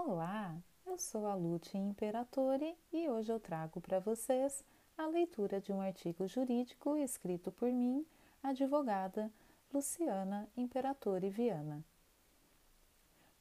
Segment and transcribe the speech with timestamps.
[0.00, 0.56] Olá,
[0.86, 4.64] eu sou a Lute Imperatore e hoje eu trago para vocês
[4.96, 8.06] a leitura de um artigo jurídico escrito por mim,
[8.40, 9.28] advogada
[9.74, 11.84] Luciana Imperatore Viana.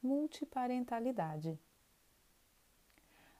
[0.01, 1.59] Multiparentalidade.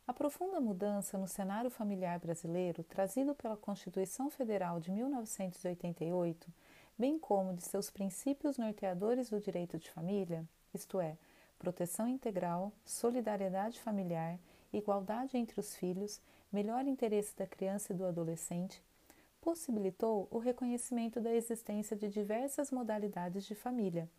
[0.06, 6.54] A profunda mudança no cenário familiar brasileiro, trazido pela Constituição Federal de 1988,
[6.96, 11.18] bem como de seus princípios norteadores do direito de família, isto é,
[11.58, 14.40] proteção integral, solidariedade familiar,
[14.72, 16.22] igualdade entre os filhos,
[16.52, 18.82] melhor interesse da criança e do adolescente,
[19.42, 24.10] possibilitou o reconhecimento da existência de diversas modalidades de família,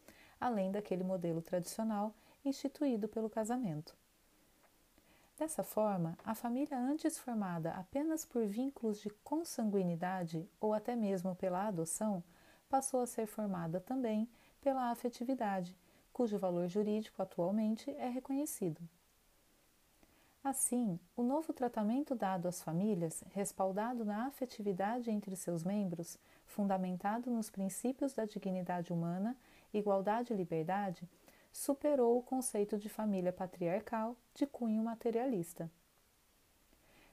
[0.41, 3.97] além daquele modelo tradicional instituído pelo casamento.
[5.39, 11.69] Dessa forma, a família antes formada apenas por vínculos de consanguinidade ou até mesmo pela
[11.69, 12.25] adoção,
[12.69, 14.29] passou a ser formada também
[14.61, 15.77] pela afetividade,
[16.19, 18.81] cujo valor jurídico atualmente é reconhecido.
[20.43, 27.49] Assim, o novo tratamento dado às famílias, respaldado na afetividade entre seus membros, fundamentado nos
[27.51, 29.37] princípios da dignidade humana,
[29.73, 31.09] igualdade e liberdade,
[31.53, 35.71] superou o conceito de família patriarcal de cunho materialista.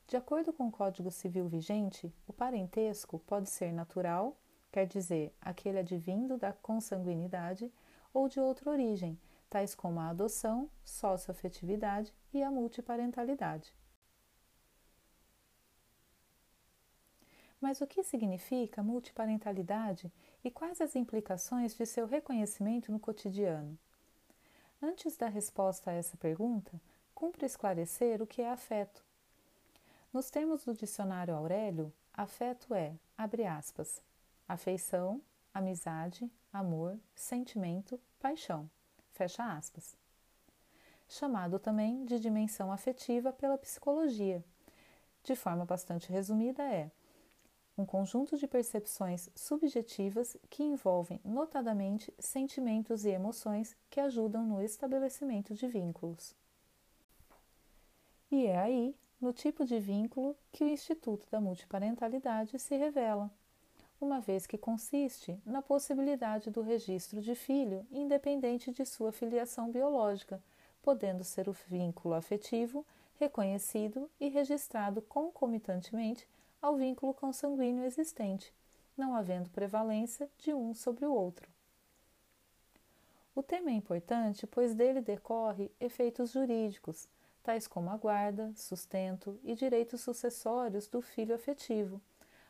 [0.08, 4.36] De acordo com o Código Civil vigente, o parentesco pode ser natural,
[4.72, 7.72] quer dizer, aquele advindo da consanguinidade,
[8.16, 13.76] ou de outra origem, tais como a adoção, socioafetividade e a multiparentalidade.
[17.60, 20.10] Mas o que significa multiparentalidade
[20.46, 23.78] e quais as implicações de seu reconhecimento no cotidiano?
[24.82, 26.80] Antes da resposta a essa pergunta,
[27.14, 29.04] cumpre esclarecer o que é afeto.
[30.14, 34.02] Nos termos do dicionário Aurélio, afeto é, abre aspas,
[34.48, 35.22] afeição,
[35.56, 38.70] amizade, amor, sentimento, paixão.
[39.14, 39.96] Fecha aspas.
[41.08, 44.44] Chamado também de dimensão afetiva pela psicologia.
[45.24, 46.92] De forma bastante resumida, é
[47.78, 55.54] um conjunto de percepções subjetivas que envolvem, notadamente, sentimentos e emoções que ajudam no estabelecimento
[55.54, 56.36] de vínculos.
[58.30, 63.32] E é aí, no tipo de vínculo, que o Instituto da Multiparentalidade se revela
[64.00, 70.42] uma vez que consiste na possibilidade do registro de filho independente de sua filiação biológica,
[70.82, 72.86] podendo ser o vínculo afetivo
[73.20, 76.28] reconhecido e registrado concomitantemente
[76.62, 78.54] ao vínculo consanguíneo existente,
[78.98, 81.50] não havendo prevalência de um sobre o outro.
[83.34, 87.08] O tema é importante pois dele decorre efeitos jurídicos,
[87.44, 92.02] tais como a guarda, sustento e direitos sucessórios do filho afetivo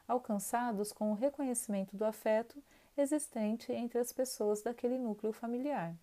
[0.07, 2.61] alcançados com o reconhecimento do afeto
[2.97, 5.95] existente entre as pessoas daquele núcleo familiar.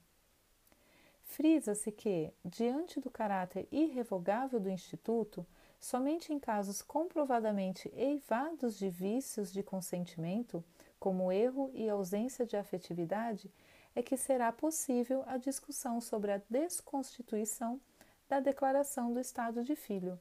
[1.24, 5.46] Frisa-se que, diante do caráter irrevogável do Instituto,
[5.80, 10.62] somente em casos comprovadamente eivados de vícios de consentimento,
[11.00, 13.50] como erro e ausência de afetividade,
[13.94, 17.80] é que será possível a discussão sobre a desconstituição
[18.28, 20.18] da declaração do estado de filho.